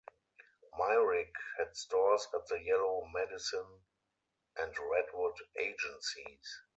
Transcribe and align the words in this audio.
Myrick 0.79 1.35
had 1.59 1.77
stores 1.77 2.27
at 2.33 2.47
the 2.47 2.59
Yellow 2.59 3.05
Medicine 3.13 3.83
and 4.57 4.75
Redwood 4.75 5.35
Agencies. 5.59 6.59